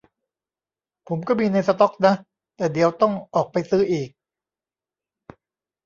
[1.07, 2.13] ผมก็มีในสต็อกนะ
[2.55, 4.09] แต่เดี๋ยวต้องออกไปซื้ออีก